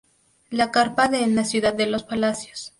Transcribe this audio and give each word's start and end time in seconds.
La 0.49 0.71
Carpa 0.71 1.05
en 1.13 1.35
la 1.35 1.45
Ciudad 1.45 1.75
de 1.75 1.85
los 1.85 2.01
Palacios 2.01 2.69